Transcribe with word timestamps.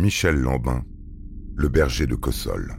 Michel 0.00 0.36
Lambin, 0.36 0.84
le 1.56 1.68
berger 1.68 2.06
de 2.06 2.14
Cossol. 2.14 2.76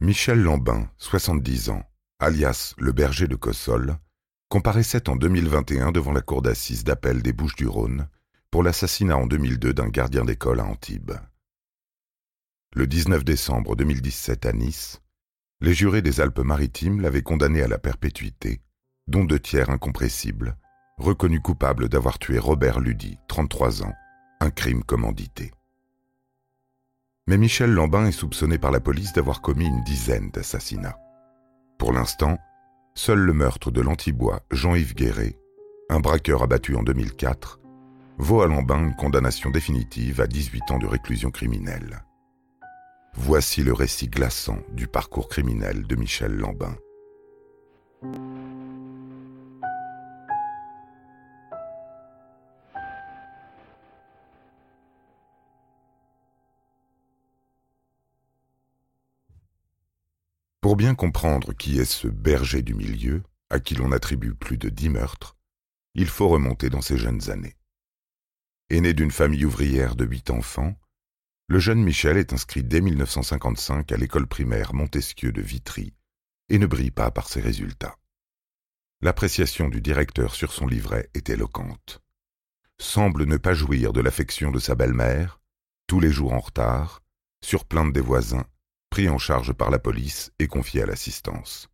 Michel 0.00 0.42
Lambin, 0.42 0.90
70 0.98 1.70
ans, 1.70 1.82
alias 2.18 2.74
le 2.76 2.92
berger 2.92 3.28
de 3.28 3.36
Cossol, 3.36 3.96
comparaissait 4.50 5.08
en 5.08 5.16
2021 5.16 5.90
devant 5.90 6.12
la 6.12 6.20
cour 6.20 6.42
d'assises 6.42 6.84
d'appel 6.84 7.22
des 7.22 7.32
Bouches-du-Rhône 7.32 8.10
pour 8.54 8.62
l'assassinat 8.62 9.16
en 9.16 9.26
2002 9.26 9.74
d'un 9.74 9.88
gardien 9.88 10.24
d'école 10.24 10.60
à 10.60 10.64
Antibes. 10.64 11.14
Le 12.76 12.86
19 12.86 13.24
décembre 13.24 13.74
2017 13.74 14.46
à 14.46 14.52
Nice, 14.52 15.02
les 15.60 15.74
jurés 15.74 16.02
des 16.02 16.20
Alpes-Maritimes 16.20 17.00
l'avaient 17.00 17.24
condamné 17.24 17.62
à 17.62 17.66
la 17.66 17.78
perpétuité, 17.78 18.60
dont 19.08 19.24
deux 19.24 19.40
tiers 19.40 19.70
incompressibles, 19.70 20.56
reconnu 20.98 21.40
coupable 21.40 21.88
d'avoir 21.88 22.20
tué 22.20 22.38
Robert 22.38 22.78
Ludy, 22.78 23.18
33 23.26 23.82
ans, 23.82 23.92
un 24.38 24.50
crime 24.50 24.84
commandité. 24.84 25.50
Mais 27.26 27.38
Michel 27.38 27.72
Lambin 27.72 28.06
est 28.06 28.12
soupçonné 28.12 28.58
par 28.58 28.70
la 28.70 28.78
police 28.78 29.12
d'avoir 29.14 29.40
commis 29.40 29.66
une 29.66 29.82
dizaine 29.82 30.30
d'assassinats. 30.30 31.00
Pour 31.76 31.92
l'instant, 31.92 32.38
seul 32.94 33.18
le 33.18 33.32
meurtre 33.32 33.72
de 33.72 33.80
l'antibois 33.80 34.42
Jean-Yves 34.52 34.94
Guéret, 34.94 35.40
un 35.90 35.98
braqueur 35.98 36.44
abattu 36.44 36.76
en 36.76 36.84
2004, 36.84 37.58
vaut 38.18 38.42
à 38.42 38.46
Lambin 38.46 38.78
une 38.78 38.96
condamnation 38.96 39.50
définitive 39.50 40.20
à 40.20 40.26
18 40.26 40.70
ans 40.70 40.78
de 40.78 40.86
réclusion 40.86 41.30
criminelle. 41.30 42.04
Voici 43.14 43.62
le 43.62 43.72
récit 43.72 44.08
glaçant 44.08 44.58
du 44.72 44.86
parcours 44.86 45.28
criminel 45.28 45.86
de 45.86 45.96
Michel 45.96 46.32
Lambin. 46.32 46.76
Pour 60.60 60.76
bien 60.76 60.94
comprendre 60.94 61.52
qui 61.52 61.78
est 61.78 61.84
ce 61.84 62.08
berger 62.08 62.62
du 62.62 62.74
milieu, 62.74 63.22
à 63.50 63.60
qui 63.60 63.74
l'on 63.74 63.92
attribue 63.92 64.34
plus 64.34 64.56
de 64.56 64.70
dix 64.70 64.88
meurtres, 64.88 65.36
il 65.94 66.06
faut 66.06 66.28
remonter 66.28 66.70
dans 66.70 66.80
ses 66.80 66.96
jeunes 66.96 67.30
années. 67.30 67.54
Aîné 68.70 68.94
d'une 68.94 69.10
famille 69.10 69.44
ouvrière 69.44 69.94
de 69.94 70.06
huit 70.06 70.30
enfants, 70.30 70.74
le 71.48 71.58
jeune 71.58 71.82
Michel 71.82 72.16
est 72.16 72.32
inscrit 72.32 72.64
dès 72.64 72.80
1955 72.80 73.92
à 73.92 73.96
l'école 73.98 74.26
primaire 74.26 74.72
Montesquieu 74.72 75.32
de 75.32 75.42
Vitry 75.42 75.92
et 76.48 76.58
ne 76.58 76.66
brille 76.66 76.90
pas 76.90 77.10
par 77.10 77.28
ses 77.28 77.42
résultats. 77.42 77.98
L'appréciation 79.02 79.68
du 79.68 79.82
directeur 79.82 80.34
sur 80.34 80.50
son 80.50 80.66
livret 80.66 81.10
est 81.12 81.28
éloquente. 81.28 82.02
Semble 82.78 83.26
ne 83.26 83.36
pas 83.36 83.52
jouir 83.52 83.92
de 83.92 84.00
l'affection 84.00 84.50
de 84.50 84.58
sa 84.58 84.74
belle-mère, 84.74 85.42
tous 85.86 86.00
les 86.00 86.10
jours 86.10 86.32
en 86.32 86.40
retard, 86.40 87.02
sur 87.44 87.66
plainte 87.66 87.92
des 87.92 88.00
voisins, 88.00 88.46
pris 88.88 89.10
en 89.10 89.18
charge 89.18 89.52
par 89.52 89.70
la 89.70 89.78
police 89.78 90.32
et 90.38 90.48
confié 90.48 90.82
à 90.82 90.86
l'assistance. 90.86 91.68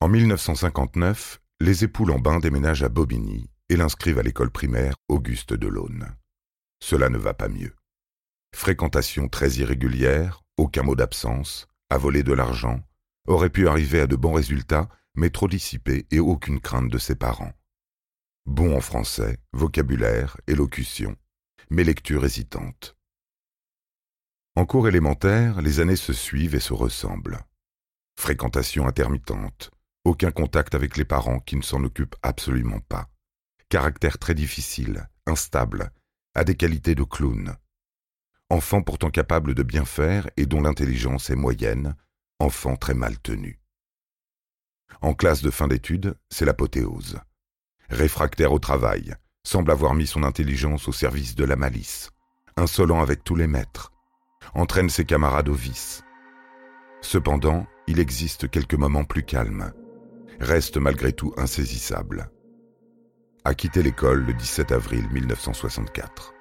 En 0.00 0.08
1959, 0.08 1.40
les 1.60 1.84
époux 1.84 2.04
Lambin 2.04 2.40
déménagent 2.40 2.82
à 2.82 2.90
Bobigny 2.90 3.48
et 3.70 3.76
l'inscrivent 3.76 4.18
à 4.18 4.22
l'école 4.24 4.50
primaire 4.50 4.96
Auguste 5.08 5.54
Delaune. 5.54 6.16
Cela 6.82 7.08
ne 7.08 7.18
va 7.18 7.34
pas 7.34 7.48
mieux. 7.48 7.74
Fréquentation 8.52 9.28
très 9.28 9.52
irrégulière, 9.52 10.42
aucun 10.56 10.82
mot 10.82 10.96
d'absence, 10.96 11.68
a 11.88 11.96
volé 11.96 12.24
de 12.24 12.32
l'argent, 12.32 12.80
aurait 13.28 13.48
pu 13.48 13.68
arriver 13.68 14.00
à 14.00 14.08
de 14.08 14.16
bons 14.16 14.32
résultats, 14.32 14.88
mais 15.14 15.30
trop 15.30 15.46
dissipé 15.46 16.04
et 16.10 16.18
aucune 16.18 16.60
crainte 16.60 16.90
de 16.90 16.98
ses 16.98 17.14
parents. 17.14 17.52
Bon 18.44 18.76
en 18.76 18.80
français, 18.80 19.38
vocabulaire, 19.52 20.36
élocution, 20.48 21.14
mais 21.70 21.84
lecture 21.84 22.24
hésitante. 22.24 22.96
En 24.56 24.66
cours 24.66 24.88
élémentaire, 24.88 25.62
les 25.62 25.78
années 25.78 25.94
se 25.94 26.12
suivent 26.12 26.56
et 26.56 26.60
se 26.60 26.72
ressemblent. 26.72 27.38
Fréquentation 28.18 28.88
intermittente, 28.88 29.70
aucun 30.04 30.32
contact 30.32 30.74
avec 30.74 30.96
les 30.96 31.04
parents 31.04 31.38
qui 31.38 31.54
ne 31.54 31.62
s'en 31.62 31.84
occupent 31.84 32.16
absolument 32.22 32.80
pas 32.80 33.08
caractère 33.70 34.18
très 34.18 34.34
difficile, 34.34 35.08
instable, 35.26 35.92
a 36.34 36.42
des 36.42 36.56
qualités 36.56 36.96
de 36.96 37.04
clown. 37.04 37.54
Enfant 38.50 38.82
pourtant 38.82 39.10
capable 39.10 39.54
de 39.54 39.62
bien 39.62 39.84
faire 39.84 40.28
et 40.36 40.44
dont 40.44 40.60
l'intelligence 40.60 41.30
est 41.30 41.36
moyenne, 41.36 41.94
enfant 42.40 42.74
très 42.74 42.94
mal 42.94 43.18
tenu. 43.20 43.60
En 45.02 45.14
classe 45.14 45.40
de 45.42 45.50
fin 45.50 45.68
d'études, 45.68 46.16
c'est 46.30 46.44
l'apothéose. 46.44 47.20
Réfractaire 47.90 48.52
au 48.52 48.58
travail, 48.58 49.14
semble 49.44 49.70
avoir 49.70 49.94
mis 49.94 50.08
son 50.08 50.24
intelligence 50.24 50.88
au 50.88 50.92
service 50.92 51.36
de 51.36 51.44
la 51.44 51.54
malice, 51.54 52.10
insolent 52.56 53.00
avec 53.00 53.22
tous 53.22 53.36
les 53.36 53.46
maîtres, 53.46 53.92
entraîne 54.52 54.90
ses 54.90 55.04
camarades 55.04 55.48
au 55.48 55.54
vice. 55.54 56.02
Cependant, 57.02 57.66
il 57.86 58.00
existe 58.00 58.50
quelques 58.50 58.74
moments 58.74 59.04
plus 59.04 59.22
calmes, 59.22 59.72
reste 60.40 60.76
malgré 60.76 61.12
tout 61.12 61.32
insaisissable 61.36 62.32
a 63.44 63.54
quitté 63.54 63.82
l'école 63.82 64.24
le 64.24 64.34
17 64.34 64.72
avril 64.72 65.08
1964. 65.10 66.34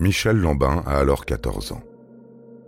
Michel 0.00 0.36
Lambin 0.36 0.82
a 0.86 0.98
alors 0.98 1.26
14 1.26 1.72
ans. 1.72 1.82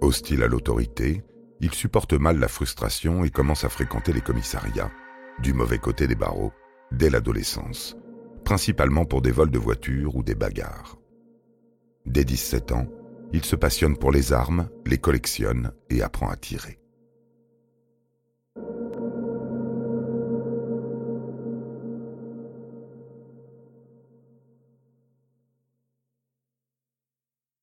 Hostile 0.00 0.42
à 0.42 0.46
l'autorité, 0.46 1.22
il 1.60 1.72
supporte 1.72 2.12
mal 2.12 2.38
la 2.38 2.48
frustration 2.48 3.24
et 3.24 3.30
commence 3.30 3.64
à 3.64 3.68
fréquenter 3.68 4.12
les 4.12 4.20
commissariats, 4.20 4.90
du 5.38 5.54
mauvais 5.54 5.78
côté 5.78 6.06
des 6.06 6.14
barreaux, 6.14 6.52
dès 6.90 7.08
l'adolescence, 7.08 7.96
principalement 8.44 9.06
pour 9.06 9.22
des 9.22 9.30
vols 9.30 9.50
de 9.50 9.58
voitures 9.58 10.16
ou 10.16 10.22
des 10.22 10.34
bagarres. 10.34 10.98
Dès 12.04 12.24
17 12.24 12.72
ans, 12.72 12.86
il 13.32 13.44
se 13.44 13.56
passionne 13.56 13.96
pour 13.96 14.12
les 14.12 14.32
armes, 14.32 14.68
les 14.84 14.98
collectionne 14.98 15.72
et 15.88 16.02
apprend 16.02 16.28
à 16.28 16.36
tirer. 16.36 16.81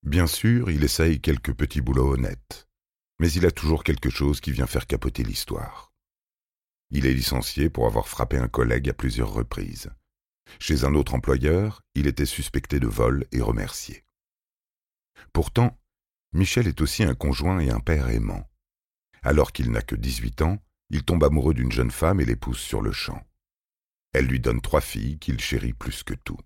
Bien 0.09 0.25
sûr, 0.25 0.71
il 0.71 0.83
essaye 0.83 1.21
quelques 1.21 1.53
petits 1.53 1.81
boulots 1.81 2.13
honnêtes, 2.13 2.67
mais 3.19 3.31
il 3.31 3.45
a 3.45 3.51
toujours 3.51 3.83
quelque 3.83 4.09
chose 4.09 4.41
qui 4.41 4.51
vient 4.51 4.65
faire 4.65 4.87
capoter 4.87 5.23
l'histoire. 5.23 5.93
Il 6.89 7.05
est 7.05 7.13
licencié 7.13 7.69
pour 7.69 7.85
avoir 7.85 8.07
frappé 8.07 8.35
un 8.37 8.47
collègue 8.47 8.89
à 8.89 8.93
plusieurs 8.95 9.31
reprises. 9.31 9.91
Chez 10.59 10.83
un 10.83 10.95
autre 10.95 11.13
employeur, 11.13 11.83
il 11.93 12.07
était 12.07 12.25
suspecté 12.25 12.79
de 12.79 12.87
vol 12.87 13.27
et 13.31 13.39
remercié. 13.39 14.03
Pourtant, 15.31 15.79
Michel 16.33 16.67
est 16.67 16.81
aussi 16.81 17.03
un 17.03 17.13
conjoint 17.13 17.59
et 17.59 17.69
un 17.69 17.79
père 17.79 18.09
aimant. 18.09 18.49
Alors 19.21 19.51
qu'il 19.51 19.69
n'a 19.69 19.83
que 19.83 19.95
18 19.95 20.41
ans, 20.41 20.57
il 20.89 21.03
tombe 21.03 21.23
amoureux 21.23 21.53
d'une 21.53 21.71
jeune 21.71 21.91
femme 21.91 22.19
et 22.19 22.25
l'épouse 22.25 22.57
sur 22.57 22.81
le 22.81 22.93
champ. 22.93 23.23
Elle 24.13 24.25
lui 24.25 24.39
donne 24.39 24.61
trois 24.61 24.81
filles 24.81 25.19
qu'il 25.19 25.39
chérit 25.39 25.73
plus 25.73 26.01
que 26.01 26.15
tout. 26.15 26.39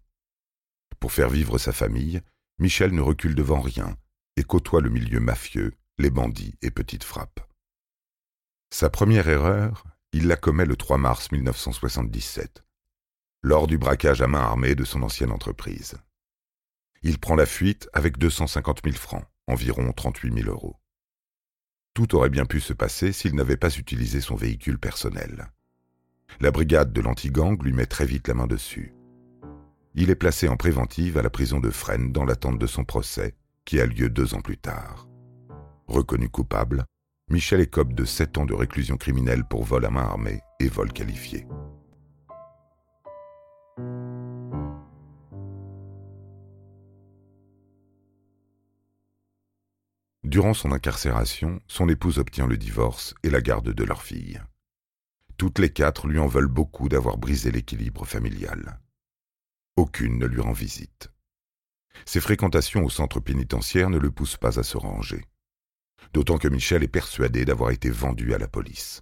Pour 0.99 1.13
faire 1.13 1.29
vivre 1.29 1.57
sa 1.57 1.71
famille, 1.71 2.21
Michel 2.59 2.93
ne 2.93 3.01
recule 3.01 3.35
devant 3.35 3.61
rien 3.61 3.97
et 4.37 4.43
côtoie 4.43 4.81
le 4.81 4.89
milieu 4.89 5.19
mafieux, 5.19 5.73
les 5.97 6.09
bandits 6.09 6.55
et 6.61 6.71
petites 6.71 7.03
frappes. 7.03 7.39
Sa 8.71 8.89
première 8.89 9.27
erreur, 9.27 9.83
il 10.11 10.27
la 10.27 10.35
commet 10.35 10.65
le 10.65 10.75
3 10.75 10.97
mars 10.97 11.31
1977, 11.31 12.63
lors 13.41 13.67
du 13.67 13.77
braquage 13.77 14.21
à 14.21 14.27
main 14.27 14.41
armée 14.41 14.75
de 14.75 14.83
son 14.83 15.03
ancienne 15.03 15.31
entreprise. 15.31 15.95
Il 17.01 17.19
prend 17.19 17.35
la 17.35 17.45
fuite 17.45 17.89
avec 17.93 18.17
250 18.17 18.81
000 18.83 18.95
francs, 18.95 19.25
environ 19.47 19.91
38 19.91 20.33
000 20.43 20.49
euros. 20.49 20.79
Tout 21.93 22.15
aurait 22.15 22.29
bien 22.29 22.45
pu 22.45 22.59
se 22.59 22.73
passer 22.73 23.11
s'il 23.11 23.35
n'avait 23.35 23.57
pas 23.57 23.75
utilisé 23.75 24.21
son 24.21 24.35
véhicule 24.35 24.79
personnel. 24.79 25.51
La 26.39 26.51
brigade 26.51 26.93
de 26.93 27.01
l'antigang 27.01 27.61
lui 27.61 27.73
met 27.73 27.85
très 27.85 28.05
vite 28.05 28.27
la 28.27 28.33
main 28.33 28.47
dessus 28.47 28.93
il 29.95 30.09
est 30.09 30.15
placé 30.15 30.47
en 30.47 30.57
préventive 30.57 31.17
à 31.17 31.21
la 31.21 31.29
prison 31.29 31.59
de 31.59 31.69
Fresnes 31.69 32.11
dans 32.11 32.25
l'attente 32.25 32.57
de 32.57 32.67
son 32.67 32.83
procès, 32.83 33.35
qui 33.65 33.79
a 33.79 33.85
lieu 33.85 34.09
deux 34.09 34.33
ans 34.33 34.41
plus 34.41 34.57
tard. 34.57 35.07
Reconnu 35.87 36.29
coupable, 36.29 36.85
Michel 37.29 37.61
écope 37.61 37.93
de 37.93 38.05
sept 38.05 38.37
ans 38.37 38.45
de 38.45 38.53
réclusion 38.53 38.97
criminelle 38.97 39.43
pour 39.45 39.63
vol 39.63 39.85
à 39.85 39.89
main 39.89 40.03
armée 40.03 40.41
et 40.59 40.67
vol 40.67 40.91
qualifié. 40.91 41.47
Durant 50.23 50.53
son 50.53 50.71
incarcération, 50.71 51.61
son 51.67 51.87
épouse 51.89 52.17
obtient 52.17 52.47
le 52.47 52.57
divorce 52.57 53.13
et 53.23 53.29
la 53.29 53.41
garde 53.41 53.69
de 53.69 53.83
leur 53.83 54.01
fille. 54.01 54.41
Toutes 55.37 55.59
les 55.59 55.69
quatre 55.69 56.07
lui 56.07 56.17
en 56.17 56.27
veulent 56.27 56.47
beaucoup 56.47 56.89
d'avoir 56.89 57.17
brisé 57.17 57.51
l'équilibre 57.51 58.05
familial. 58.05 58.79
Aucune 59.75 60.19
ne 60.19 60.25
lui 60.25 60.41
rend 60.41 60.51
visite. 60.51 61.09
Ses 62.05 62.21
fréquentations 62.21 62.83
au 62.83 62.89
centre 62.89 63.19
pénitentiaire 63.19 63.89
ne 63.89 63.97
le 63.97 64.11
poussent 64.11 64.37
pas 64.37 64.59
à 64.59 64.63
se 64.63 64.77
ranger. 64.77 65.25
D'autant 66.13 66.37
que 66.37 66.47
Michel 66.47 66.83
est 66.83 66.87
persuadé 66.87 67.45
d'avoir 67.45 67.71
été 67.71 67.89
vendu 67.89 68.33
à 68.33 68.37
la 68.37 68.47
police. 68.47 69.01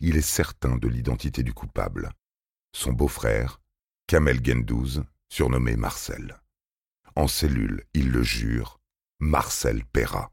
Il 0.00 0.16
est 0.16 0.22
certain 0.22 0.76
de 0.76 0.88
l'identité 0.88 1.42
du 1.42 1.54
coupable. 1.54 2.10
Son 2.74 2.92
beau-frère, 2.92 3.60
Kamel 4.06 4.44
Gendouz, 4.44 5.04
surnommé 5.28 5.76
Marcel. 5.76 6.40
En 7.16 7.28
cellule, 7.28 7.84
il 7.94 8.10
le 8.10 8.22
jure, 8.22 8.80
Marcel 9.20 9.84
paiera. 9.86 10.32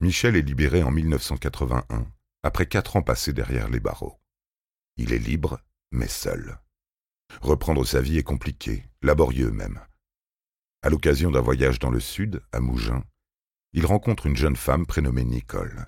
Michel 0.00 0.34
est 0.34 0.42
libéré 0.42 0.82
en 0.82 0.90
1981, 0.90 2.12
après 2.42 2.66
quatre 2.66 2.96
ans 2.96 3.02
passés 3.02 3.32
derrière 3.32 3.68
les 3.68 3.78
barreaux. 3.78 4.20
Il 4.96 5.12
est 5.12 5.18
libre, 5.18 5.60
mais 5.92 6.08
seul. 6.08 6.58
Reprendre 7.40 7.86
sa 7.86 8.00
vie 8.00 8.18
est 8.18 8.22
compliqué, 8.22 8.84
laborieux 9.02 9.50
même. 9.50 9.80
À 10.82 10.90
l'occasion 10.90 11.30
d'un 11.30 11.40
voyage 11.40 11.78
dans 11.78 11.90
le 11.90 12.00
sud, 12.00 12.42
à 12.52 12.60
Mougins, 12.60 13.04
il 13.72 13.86
rencontre 13.86 14.26
une 14.26 14.36
jeune 14.36 14.56
femme 14.56 14.86
prénommée 14.86 15.24
Nicole. 15.24 15.86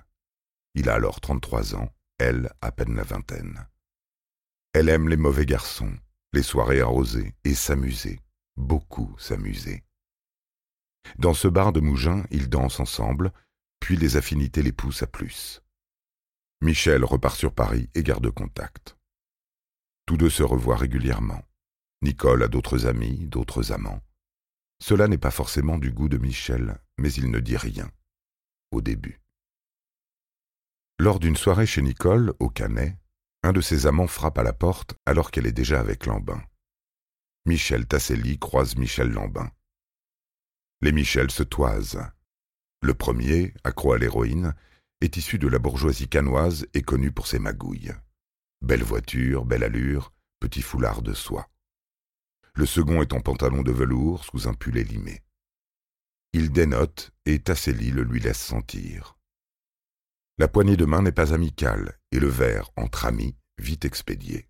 Il 0.73 0.89
a 0.89 0.95
alors 0.95 1.21
33 1.21 1.75
ans, 1.75 1.89
elle 2.17 2.51
à 2.61 2.71
peine 2.71 2.95
la 2.95 3.03
vingtaine. 3.03 3.67
Elle 4.73 4.89
aime 4.89 5.07
les 5.07 5.17
mauvais 5.17 5.45
garçons, 5.45 5.93
les 6.33 6.43
soirées 6.43 6.81
arrosées 6.81 7.35
et 7.43 7.53
s'amuser, 7.53 8.19
beaucoup 8.57 9.15
s'amuser. 9.17 9.83
Dans 11.17 11.33
ce 11.33 11.47
bar 11.47 11.71
de 11.71 11.79
Mougins, 11.79 12.25
ils 12.31 12.49
dansent 12.49 12.79
ensemble, 12.79 13.31
puis 13.79 13.95
les 13.95 14.17
affinités 14.17 14.63
les 14.63 14.71
poussent 14.71 15.03
à 15.03 15.07
plus. 15.07 15.61
Michel 16.61 17.05
repart 17.05 17.37
sur 17.37 17.53
Paris 17.53 17.89
et 17.93 18.03
garde 18.03 18.29
contact. 18.31 18.97
Tous 20.05 20.17
deux 20.17 20.29
se 20.29 20.43
revoient 20.43 20.77
régulièrement. 20.77 21.41
Nicole 22.01 22.43
a 22.43 22.47
d'autres 22.47 22.85
amis, 22.85 23.27
d'autres 23.27 23.71
amants. 23.71 24.01
Cela 24.79 25.07
n'est 25.07 25.17
pas 25.17 25.31
forcément 25.31 25.77
du 25.77 25.91
goût 25.91 26.09
de 26.09 26.17
Michel, 26.17 26.77
mais 26.97 27.11
il 27.13 27.31
ne 27.31 27.39
dit 27.39 27.57
rien. 27.57 27.89
Au 28.71 28.81
début. 28.81 29.21
Lors 30.99 31.19
d'une 31.19 31.35
soirée 31.35 31.65
chez 31.65 31.81
Nicole, 31.81 32.33
au 32.39 32.49
Canet, 32.49 32.97
un 33.43 33.53
de 33.53 33.61
ses 33.61 33.85
amants 33.85 34.07
frappe 34.07 34.37
à 34.37 34.43
la 34.43 34.53
porte 34.53 34.95
alors 35.05 35.31
qu'elle 35.31 35.45
est 35.45 35.51
déjà 35.51 35.79
avec 35.79 36.05
Lambin. 36.05 36.41
Michel 37.45 37.85
Tasselli 37.85 38.39
croise 38.39 38.75
Michel 38.75 39.09
Lambin. 39.09 39.51
Les 40.81 40.91
Michel 40.91 41.31
se 41.31 41.43
toisent. 41.43 42.01
Le 42.81 42.93
premier, 42.93 43.53
accro 43.63 43.93
à 43.93 43.97
l'héroïne, 43.97 44.53
est 45.01 45.17
issu 45.17 45.39
de 45.39 45.47
la 45.47 45.59
bourgeoisie 45.59 46.07
canoise 46.07 46.67
et 46.73 46.81
connu 46.81 47.11
pour 47.11 47.27
ses 47.27 47.39
magouilles. 47.39 47.93
Belle 48.65 48.81
voiture, 48.81 49.45
belle 49.45 49.63
allure, 49.63 50.11
petit 50.39 50.63
foulard 50.63 51.03
de 51.03 51.13
soie. 51.13 51.51
Le 52.55 52.65
second 52.65 53.03
est 53.03 53.13
en 53.13 53.19
pantalon 53.19 53.61
de 53.61 53.71
velours 53.71 54.25
sous 54.25 54.47
un 54.47 54.55
pull 54.55 54.79
élimé. 54.79 55.21
Il 56.33 56.51
dénote 56.51 57.11
et 57.27 57.37
Tasselli 57.37 57.91
le 57.91 58.01
lui 58.01 58.19
laisse 58.19 58.39
sentir. 58.39 59.19
La 60.39 60.47
poignée 60.47 60.77
de 60.77 60.85
main 60.85 61.03
n'est 61.03 61.11
pas 61.11 61.31
amicale 61.31 61.99
et 62.11 62.19
le 62.19 62.27
verre 62.27 62.71
entre 62.75 63.05
amis 63.05 63.35
vite 63.59 63.85
expédié. 63.85 64.49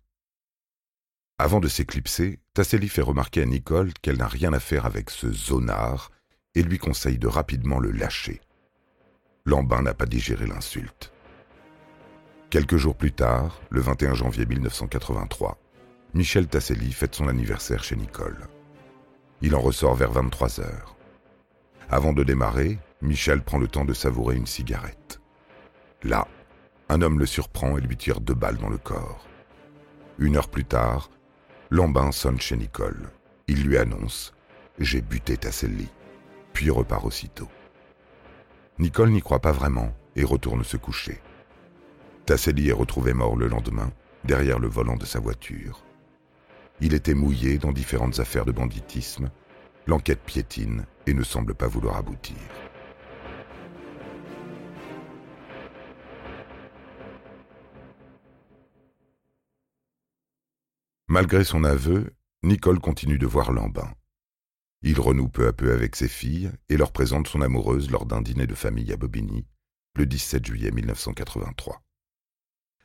Avant 1.36 1.60
de 1.60 1.68
s'éclipser, 1.68 2.40
Tasselli 2.54 2.88
fait 2.88 3.02
remarquer 3.02 3.42
à 3.42 3.44
Nicole 3.44 3.92
qu'elle 4.00 4.16
n'a 4.16 4.28
rien 4.28 4.54
à 4.54 4.60
faire 4.60 4.86
avec 4.86 5.10
ce 5.10 5.30
zonard 5.30 6.10
et 6.54 6.62
lui 6.62 6.78
conseille 6.78 7.18
de 7.18 7.28
rapidement 7.28 7.80
le 7.80 7.90
lâcher. 7.90 8.40
Lambin 9.44 9.82
n'a 9.82 9.92
pas 9.92 10.06
digéré 10.06 10.46
l'insulte. 10.46 11.12
Quelques 12.48 12.76
jours 12.76 12.94
plus 12.94 13.10
tard, 13.10 13.60
le 13.70 13.80
21 13.80 14.14
janvier 14.14 14.46
1983, 14.46 15.58
Michel 16.14 16.46
Tasselli 16.46 16.92
fête 16.92 17.16
son 17.16 17.26
anniversaire 17.26 17.82
chez 17.82 17.96
Nicole. 17.96 18.46
Il 19.42 19.56
en 19.56 19.60
ressort 19.60 19.96
vers 19.96 20.12
23 20.12 20.60
heures. 20.60 20.96
Avant 21.90 22.12
de 22.12 22.22
démarrer, 22.22 22.78
Michel 23.02 23.42
prend 23.42 23.58
le 23.58 23.66
temps 23.66 23.84
de 23.84 23.92
savourer 23.92 24.36
une 24.36 24.46
cigarette. 24.46 25.20
Là, 26.04 26.28
un 26.88 27.02
homme 27.02 27.18
le 27.18 27.26
surprend 27.26 27.78
et 27.78 27.80
lui 27.80 27.96
tire 27.96 28.20
deux 28.20 28.34
balles 28.34 28.58
dans 28.58 28.70
le 28.70 28.78
corps. 28.78 29.26
Une 30.20 30.36
heure 30.36 30.48
plus 30.48 30.64
tard, 30.64 31.10
Lambin 31.70 32.12
sonne 32.12 32.40
chez 32.40 32.56
Nicole. 32.56 33.10
Il 33.48 33.64
lui 33.64 33.76
annonce 33.76 34.32
J'ai 34.78 35.00
buté 35.00 35.36
Tasselli, 35.36 35.88
puis 36.52 36.70
repart 36.70 37.04
aussitôt. 37.04 37.48
Nicole 38.78 39.10
n'y 39.10 39.20
croit 39.20 39.40
pas 39.40 39.52
vraiment 39.52 39.92
et 40.14 40.22
retourne 40.22 40.62
se 40.62 40.76
coucher. 40.76 41.20
Tasselli 42.26 42.70
est 42.70 42.72
retrouvé 42.72 43.14
mort 43.14 43.36
le 43.36 43.46
lendemain, 43.46 43.92
derrière 44.24 44.58
le 44.58 44.66
volant 44.66 44.96
de 44.96 45.06
sa 45.06 45.20
voiture. 45.20 45.84
Il 46.80 46.92
était 46.92 47.14
mouillé 47.14 47.56
dans 47.58 47.70
différentes 47.70 48.18
affaires 48.18 48.44
de 48.44 48.50
banditisme. 48.50 49.30
L'enquête 49.86 50.22
piétine 50.26 50.86
et 51.06 51.14
ne 51.14 51.22
semble 51.22 51.54
pas 51.54 51.68
vouloir 51.68 51.94
aboutir. 51.94 52.36
Malgré 61.06 61.44
son 61.44 61.62
aveu, 61.62 62.12
Nicole 62.42 62.80
continue 62.80 63.18
de 63.18 63.26
voir 63.26 63.52
Lambin. 63.52 63.94
Il 64.82 64.98
renoue 64.98 65.28
peu 65.28 65.46
à 65.46 65.52
peu 65.52 65.72
avec 65.72 65.94
ses 65.94 66.08
filles 66.08 66.50
et 66.68 66.76
leur 66.76 66.90
présente 66.90 67.28
son 67.28 67.40
amoureuse 67.40 67.88
lors 67.88 68.04
d'un 68.04 68.20
dîner 68.20 68.48
de 68.48 68.54
famille 68.56 68.92
à 68.92 68.96
Bobigny, 68.96 69.46
le 69.94 70.06
17 70.06 70.44
juillet 70.44 70.72
1983. 70.72 71.85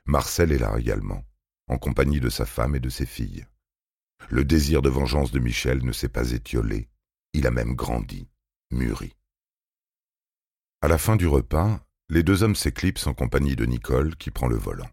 Marcel 0.06 0.52
est 0.52 0.58
là 0.58 0.78
également, 0.78 1.24
en 1.68 1.78
compagnie 1.78 2.20
de 2.20 2.30
sa 2.30 2.46
femme 2.46 2.76
et 2.76 2.80
de 2.80 2.90
ses 2.90 3.06
filles. 3.06 3.46
Le 4.30 4.46
désir 4.46 4.82
de 4.82 4.90
vengeance 4.90 5.32
de 5.32 5.40
Michel 5.40 5.84
ne 5.84 5.92
s'est 5.92 6.10
pas 6.10 6.32
étiolé, 6.32 6.90
il 7.34 7.48
a 7.48 7.52
même 7.52 7.76
grandi, 7.76 8.30
mûri. 8.72 9.16
À 10.82 10.88
la 10.88 10.98
fin 10.98 11.16
du 11.16 11.28
repas, 11.28 11.80
les 12.10 12.24
deux 12.24 12.44
hommes 12.44 12.56
s'éclipsent 12.56 13.08
en 13.08 13.14
compagnie 13.14 13.56
de 13.56 13.66
Nicole 13.66 14.16
qui 14.18 14.32
prend 14.32 14.48
le 14.48 14.58
volant. 14.58 14.90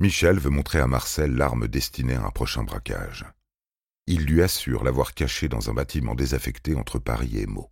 Michel 0.00 0.38
veut 0.38 0.50
montrer 0.50 0.80
à 0.80 0.86
Marcel 0.86 1.34
l'arme 1.34 1.68
destinée 1.68 2.14
à 2.14 2.24
un 2.24 2.30
prochain 2.30 2.64
braquage. 2.64 3.24
Il 4.06 4.24
lui 4.24 4.42
assure 4.42 4.82
l'avoir 4.82 5.14
cachée 5.14 5.48
dans 5.48 5.70
un 5.70 5.74
bâtiment 5.74 6.14
désaffecté 6.14 6.74
entre 6.74 6.98
Paris 6.98 7.38
et 7.38 7.46
Meaux. 7.46 7.70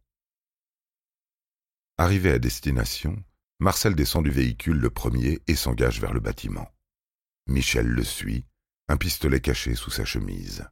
Arrivé 1.96 2.30
à 2.30 2.38
destination, 2.38 3.22
Marcel 3.60 3.96
descend 3.96 4.24
du 4.24 4.30
véhicule 4.30 4.78
le 4.78 4.90
premier 4.90 5.40
et 5.48 5.56
s'engage 5.56 6.00
vers 6.00 6.12
le 6.12 6.20
bâtiment. 6.20 6.72
Michel 7.48 7.86
le 7.86 8.04
suit, 8.04 8.44
un 8.88 8.96
pistolet 8.96 9.40
caché 9.40 9.74
sous 9.74 9.90
sa 9.90 10.04
chemise. 10.04 10.68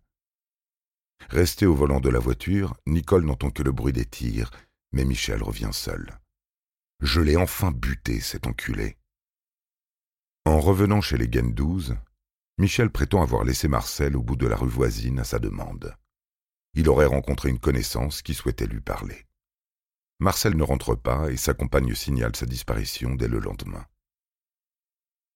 Resté 1.29 1.67
au 1.67 1.75
volant 1.75 1.99
de 1.99 2.09
la 2.09 2.21
voiture, 2.21 2.77
Nicole 2.87 3.25
n'entend 3.25 3.51
que 3.51 3.65
le 3.65 3.73
bruit 3.73 3.93
des 3.93 4.05
tirs, 4.05 4.53
mais 4.93 5.05
Michel 5.05 5.43
revient 5.43 5.71
seul. 5.73 6.17
Je 7.01 7.21
l'ai 7.21 7.37
enfin 7.37 7.73
buté, 7.73 8.21
cet 8.21 8.47
enculé. 8.47 8.97
En 10.45 10.61
revenant 10.61 11.01
chez 11.01 11.19
les 11.19 11.31
Gendouze, 11.31 11.97
Michel 12.59 12.91
prétend 12.91 13.21
avoir 13.21 13.43
laissé 13.43 13.67
Marcel 13.67 14.17
au 14.17 14.23
bout 14.23 14.37
de 14.37 14.47
la 14.47 14.57
rue 14.57 14.69
voisine 14.69 15.19
à 15.19 15.25
sa 15.25 15.41
demande. 15.41 15.97
Il 16.75 16.89
aurait 16.89 17.07
rencontré 17.07 17.49
une 17.49 17.59
connaissance 17.59 18.23
qui 18.23 18.33
souhaitait 18.33 18.67
lui 18.67 18.81
parler. 18.81 19.26
Marcel 20.19 20.57
ne 20.57 20.63
rentre 20.63 20.95
pas 20.95 21.31
et 21.31 21.37
sa 21.37 21.53
compagne 21.53 21.95
signale 21.95 22.35
sa 22.35 22.47
disparition 22.47 23.15
dès 23.15 23.29
le 23.29 23.39
lendemain. 23.39 23.85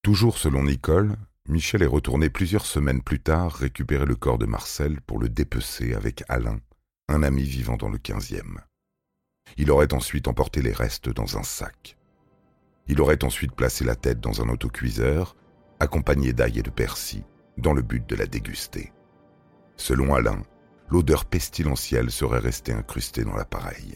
Toujours 0.02 0.38
selon 0.38 0.64
Nicole, 0.64 1.16
Michel 1.48 1.82
est 1.82 1.86
retourné 1.86 2.30
plusieurs 2.30 2.64
semaines 2.64 3.02
plus 3.02 3.20
tard 3.20 3.52
récupérer 3.52 4.06
le 4.06 4.16
corps 4.16 4.38
de 4.38 4.46
Marcel 4.46 5.00
pour 5.02 5.18
le 5.18 5.28
dépecer 5.28 5.94
avec 5.94 6.24
Alain, 6.28 6.60
un 7.08 7.22
ami 7.22 7.42
vivant 7.42 7.76
dans 7.76 7.90
le 7.90 7.98
quinzième. 7.98 8.60
Il 9.58 9.70
aurait 9.70 9.92
ensuite 9.92 10.28
emporté 10.28 10.62
les 10.62 10.72
restes 10.72 11.10
dans 11.10 11.36
un 11.36 11.42
sac. 11.42 11.98
Il 12.86 13.00
aurait 13.02 13.22
ensuite 13.24 13.52
placé 13.52 13.84
la 13.84 13.96
tête 13.96 14.20
dans 14.20 14.40
un 14.40 14.48
autocuiseur, 14.48 15.36
accompagné 15.78 16.32
d'ail 16.32 16.58
et 16.58 16.62
de 16.62 16.70
persil, 16.70 17.24
dans 17.58 17.74
le 17.74 17.82
but 17.82 18.08
de 18.08 18.16
la 18.16 18.26
déguster. 18.26 18.92
Selon 19.76 20.14
Alain, 20.14 20.42
l'odeur 20.88 21.26
pestilentielle 21.26 22.10
serait 22.10 22.38
restée 22.38 22.72
incrustée 22.72 23.24
dans 23.24 23.36
l'appareil. 23.36 23.94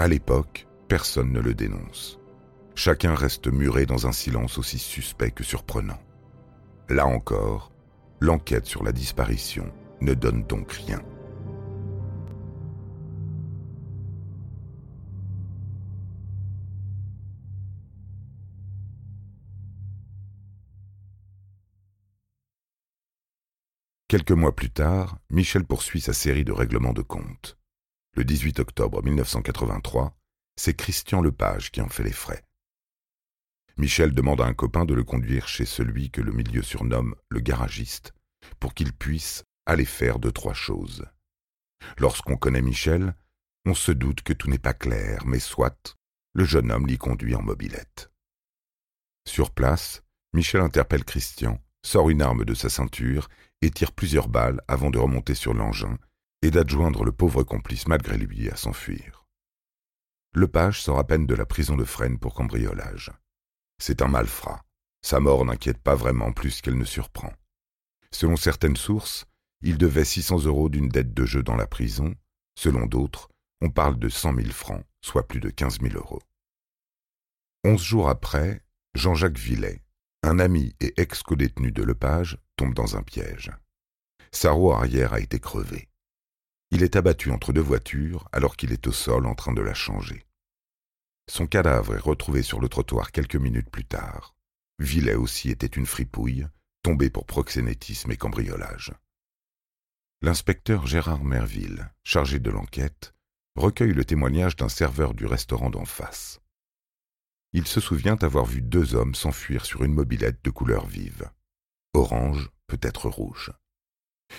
À 0.00 0.08
l'époque, 0.08 0.66
personne 0.88 1.30
ne 1.30 1.40
le 1.40 1.52
dénonce. 1.52 2.18
Chacun 2.74 3.14
reste 3.14 3.48
muré 3.48 3.84
dans 3.84 4.06
un 4.06 4.12
silence 4.12 4.56
aussi 4.56 4.78
suspect 4.78 5.30
que 5.30 5.44
surprenant. 5.44 6.00
Là 6.88 7.06
encore, 7.06 7.70
l'enquête 8.18 8.64
sur 8.64 8.82
la 8.82 8.92
disparition 8.92 9.70
ne 10.00 10.14
donne 10.14 10.44
donc 10.44 10.72
rien. 10.72 11.02
Quelques 24.08 24.32
mois 24.32 24.56
plus 24.56 24.70
tard, 24.70 25.18
Michel 25.28 25.66
poursuit 25.66 26.00
sa 26.00 26.14
série 26.14 26.46
de 26.46 26.52
règlements 26.52 26.94
de 26.94 27.02
compte. 27.02 27.59
Le 28.16 28.24
18 28.24 28.58
octobre 28.58 29.04
1983, 29.04 30.16
c'est 30.56 30.74
Christian 30.74 31.20
Lepage 31.20 31.70
qui 31.70 31.80
en 31.80 31.88
fait 31.88 32.02
les 32.02 32.12
frais. 32.12 32.42
Michel 33.76 34.12
demande 34.12 34.40
à 34.40 34.46
un 34.46 34.52
copain 34.52 34.84
de 34.84 34.94
le 34.94 35.04
conduire 35.04 35.46
chez 35.46 35.64
celui 35.64 36.10
que 36.10 36.20
le 36.20 36.32
milieu 36.32 36.62
surnomme 36.62 37.14
le 37.28 37.38
garagiste, 37.38 38.12
pour 38.58 38.74
qu'il 38.74 38.92
puisse, 38.92 39.44
allait 39.64 39.84
faire 39.84 40.18
deux, 40.18 40.32
trois 40.32 40.54
choses. 40.54 41.06
Lorsqu'on 41.98 42.36
connaît 42.36 42.62
Michel, 42.62 43.14
on 43.64 43.74
se 43.74 43.92
doute 43.92 44.22
que 44.22 44.32
tout 44.32 44.50
n'est 44.50 44.58
pas 44.58 44.74
clair, 44.74 45.24
mais 45.24 45.38
soit, 45.38 45.96
le 46.34 46.44
jeune 46.44 46.72
homme 46.72 46.88
l'y 46.88 46.98
conduit 46.98 47.36
en 47.36 47.42
mobilette. 47.42 48.10
Sur 49.24 49.52
place, 49.52 50.02
Michel 50.32 50.62
interpelle 50.62 51.04
Christian, 51.04 51.62
sort 51.84 52.10
une 52.10 52.22
arme 52.22 52.44
de 52.44 52.54
sa 52.54 52.68
ceinture 52.68 53.28
et 53.62 53.70
tire 53.70 53.92
plusieurs 53.92 54.28
balles 54.28 54.60
avant 54.66 54.90
de 54.90 54.98
remonter 54.98 55.36
sur 55.36 55.54
l'engin 55.54 55.96
et 56.42 56.50
d'adjoindre 56.50 57.04
le 57.04 57.12
pauvre 57.12 57.42
complice 57.42 57.86
malgré 57.86 58.16
lui 58.16 58.48
à 58.50 58.56
s'enfuir. 58.56 59.26
Le 60.32 60.48
page 60.48 60.80
sort 60.82 60.98
à 60.98 61.06
peine 61.06 61.26
de 61.26 61.34
la 61.34 61.44
prison 61.44 61.76
de 61.76 61.84
Fresnes 61.84 62.18
pour 62.18 62.34
cambriolage. 62.34 63.10
C'est 63.78 64.02
un 64.02 64.08
malfrat. 64.08 64.62
Sa 65.02 65.18
mort 65.18 65.44
n'inquiète 65.44 65.78
pas 65.78 65.94
vraiment 65.94 66.32
plus 66.32 66.60
qu'elle 66.60 66.78
ne 66.78 66.84
surprend. 66.84 67.32
Selon 68.12 68.36
certaines 68.36 68.76
sources, 68.76 69.26
il 69.62 69.76
devait 69.76 70.04
600 70.04 70.44
euros 70.44 70.68
d'une 70.68 70.88
dette 70.88 71.12
de 71.12 71.24
jeu 71.24 71.42
dans 71.42 71.56
la 71.56 71.66
prison. 71.66 72.14
Selon 72.56 72.86
d'autres, 72.86 73.28
on 73.60 73.70
parle 73.70 73.98
de 73.98 74.08
100 74.08 74.34
000 74.36 74.48
francs, 74.50 74.84
soit 75.02 75.26
plus 75.26 75.40
de 75.40 75.50
15 75.50 75.80
000 75.80 75.94
euros. 75.94 76.22
Onze 77.64 77.82
jours 77.82 78.08
après, 78.08 78.62
Jean-Jacques 78.94 79.38
Villet, 79.38 79.82
un 80.22 80.38
ami 80.38 80.74
et 80.80 80.98
ex-codétenu 81.00 81.72
de 81.72 81.82
Lepage, 81.82 82.38
tombe 82.56 82.74
dans 82.74 82.96
un 82.96 83.02
piège. 83.02 83.52
Sa 84.32 84.52
roue 84.52 84.72
arrière 84.72 85.12
a 85.12 85.20
été 85.20 85.38
crevée. 85.40 85.89
Il 86.70 86.82
est 86.82 86.96
abattu 86.96 87.30
entre 87.30 87.52
deux 87.52 87.60
voitures 87.60 88.28
alors 88.32 88.56
qu'il 88.56 88.72
est 88.72 88.86
au 88.86 88.92
sol 88.92 89.26
en 89.26 89.34
train 89.34 89.52
de 89.52 89.62
la 89.62 89.74
changer. 89.74 90.24
Son 91.28 91.46
cadavre 91.46 91.94
est 91.94 92.00
retrouvé 92.00 92.42
sur 92.42 92.60
le 92.60 92.68
trottoir 92.68 93.12
quelques 93.12 93.36
minutes 93.36 93.70
plus 93.70 93.84
tard. 93.84 94.34
Villet 94.78 95.14
aussi 95.14 95.50
était 95.50 95.66
une 95.66 95.86
fripouille, 95.86 96.46
tombée 96.82 97.10
pour 97.10 97.26
proxénétisme 97.26 98.10
et 98.10 98.16
cambriolage. 98.16 98.92
L'inspecteur 100.22 100.86
Gérard 100.86 101.24
Merville, 101.24 101.90
chargé 102.04 102.38
de 102.38 102.50
l'enquête, 102.50 103.14
recueille 103.56 103.92
le 103.92 104.04
témoignage 104.04 104.56
d'un 104.56 104.68
serveur 104.68 105.14
du 105.14 105.26
restaurant 105.26 105.70
d'en 105.70 105.84
face. 105.84 106.40
Il 107.52 107.66
se 107.66 107.80
souvient 107.80 108.16
avoir 108.22 108.44
vu 108.44 108.62
deux 108.62 108.94
hommes 108.94 109.14
s'enfuir 109.14 109.66
sur 109.66 109.82
une 109.82 109.92
mobilette 109.92 110.44
de 110.44 110.50
couleur 110.50 110.86
vive. 110.86 111.30
Orange, 111.94 112.50
peut-être 112.68 113.08
rouge. 113.08 113.52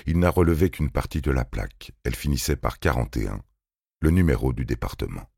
Il 0.05 0.19
n'a 0.19 0.29
relevé 0.29 0.69
qu'une 0.69 0.89
partie 0.89 1.21
de 1.21 1.31
la 1.31 1.45
plaque. 1.45 1.91
Elle 2.03 2.15
finissait 2.15 2.55
par 2.55 2.79
41, 2.79 3.41
le 3.99 4.11
numéro 4.11 4.53
du 4.53 4.65
département. 4.65 5.29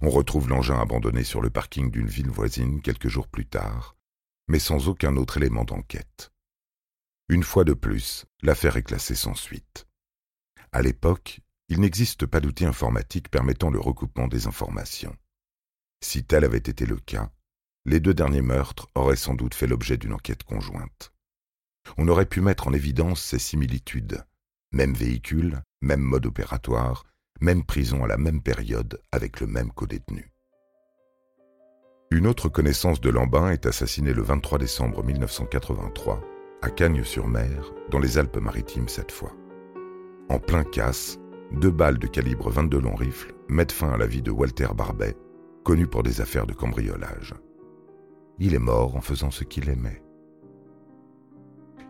On 0.00 0.10
retrouve 0.10 0.48
l'engin 0.48 0.78
abandonné 0.78 1.24
sur 1.24 1.40
le 1.40 1.50
parking 1.50 1.90
d'une 1.90 2.08
ville 2.08 2.30
voisine 2.30 2.82
quelques 2.82 3.08
jours 3.08 3.28
plus 3.28 3.46
tard, 3.46 3.96
mais 4.48 4.58
sans 4.58 4.88
aucun 4.88 5.16
autre 5.16 5.38
élément 5.38 5.64
d'enquête. 5.64 6.32
Une 7.28 7.42
fois 7.42 7.64
de 7.64 7.72
plus, 7.72 8.26
l'affaire 8.42 8.76
est 8.76 8.82
classée 8.82 9.14
sans 9.14 9.34
suite. 9.34 9.86
À 10.72 10.82
l'époque, 10.82 11.40
il 11.68 11.80
n'existe 11.80 12.26
pas 12.26 12.40
d'outil 12.40 12.66
informatique 12.66 13.30
permettant 13.30 13.70
le 13.70 13.80
recoupement 13.80 14.28
des 14.28 14.46
informations. 14.46 15.16
Si 16.02 16.24
tel 16.24 16.44
avait 16.44 16.58
été 16.58 16.84
le 16.84 16.98
cas, 16.98 17.32
les 17.86 17.98
deux 17.98 18.14
derniers 18.14 18.42
meurtres 18.42 18.88
auraient 18.94 19.16
sans 19.16 19.34
doute 19.34 19.54
fait 19.54 19.66
l'objet 19.66 19.96
d'une 19.96 20.12
enquête 20.12 20.44
conjointe 20.44 21.12
on 21.98 22.08
aurait 22.08 22.26
pu 22.26 22.40
mettre 22.40 22.68
en 22.68 22.72
évidence 22.72 23.22
ces 23.22 23.38
similitudes. 23.38 24.24
Même 24.72 24.94
véhicule, 24.94 25.62
même 25.80 26.00
mode 26.00 26.26
opératoire, 26.26 27.04
même 27.40 27.64
prison 27.64 28.04
à 28.04 28.06
la 28.06 28.16
même 28.16 28.42
période 28.42 29.00
avec 29.12 29.40
le 29.40 29.46
même 29.46 29.70
codétenu. 29.70 30.32
Une 32.10 32.26
autre 32.26 32.48
connaissance 32.48 33.00
de 33.00 33.10
Lambin 33.10 33.50
est 33.50 33.66
assassinée 33.66 34.12
le 34.12 34.22
23 34.22 34.58
décembre 34.58 35.02
1983 35.02 36.22
à 36.62 36.70
Cagnes-sur-Mer, 36.70 37.72
dans 37.90 37.98
les 37.98 38.18
Alpes-Maritimes 38.18 38.88
cette 38.88 39.12
fois. 39.12 39.32
En 40.28 40.38
plein 40.38 40.64
casse, 40.64 41.18
deux 41.52 41.70
balles 41.70 41.98
de 41.98 42.06
calibre 42.06 42.50
22 42.50 42.80
long 42.80 42.94
rifle 42.94 43.34
mettent 43.48 43.72
fin 43.72 43.90
à 43.90 43.96
la 43.96 44.06
vie 44.06 44.22
de 44.22 44.30
Walter 44.30 44.68
Barbet, 44.74 45.16
connu 45.64 45.86
pour 45.86 46.02
des 46.02 46.20
affaires 46.20 46.46
de 46.46 46.54
cambriolage. 46.54 47.34
Il 48.38 48.54
est 48.54 48.60
mort 48.60 48.96
en 48.96 49.00
faisant 49.00 49.30
ce 49.30 49.44
qu'il 49.44 49.68
aimait. 49.68 50.02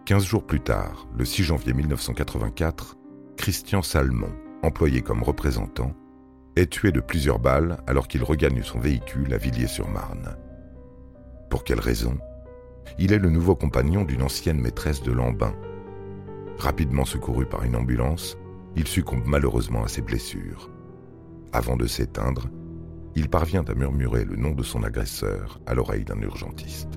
Quinze 0.07 0.25
jours 0.25 0.47
plus 0.47 0.61
tard, 0.61 1.09
le 1.19 1.25
6 1.25 1.43
janvier 1.43 1.73
1984, 1.73 2.97
Christian 3.37 3.83
Salmon, 3.83 4.31
employé 4.63 5.03
comme 5.03 5.25
représentant, 5.25 5.97
est 6.55 6.71
tué 6.71 6.93
de 6.93 7.01
plusieurs 7.01 7.41
balles 7.41 7.79
alors 7.89 8.07
qu'il 8.07 8.23
regagne 8.23 8.63
son 8.63 8.79
véhicule 8.79 9.35
à 9.35 9.37
Villiers-sur-Marne. 9.37 10.37
Pour 11.51 11.65
quelle 11.65 11.81
raison? 11.81 12.17
Il 13.01 13.13
est 13.13 13.19
le 13.19 13.31
nouveau 13.31 13.57
compagnon 13.57 14.05
d'une 14.05 14.23
ancienne 14.23 14.61
maîtresse 14.61 15.03
de 15.03 15.11
Lambin. 15.11 15.57
Rapidement 16.57 17.05
secouru 17.05 17.45
par 17.45 17.65
une 17.65 17.75
ambulance, 17.75 18.39
il 18.77 18.87
succombe 18.87 19.27
malheureusement 19.27 19.83
à 19.83 19.89
ses 19.89 20.03
blessures. 20.03 20.71
Avant 21.53 21.77
de 21.77 21.89
s'éteindre, 21.89 22.47
il 23.17 23.29
parvient 23.29 23.65
à 23.65 23.75
murmurer 23.75 24.25
le 24.25 24.37
nom 24.37 24.53
de 24.53 24.63
son 24.63 24.85
agresseur 24.85 25.59
à 25.67 25.75
l'oreille 25.75 26.05
d'un 26.05 26.21
urgentiste. 26.21 26.97